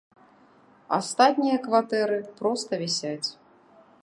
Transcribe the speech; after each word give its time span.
Астатнія 0.99 1.57
кватэры 1.67 2.19
проста 2.41 2.83
вісяць. 2.85 3.29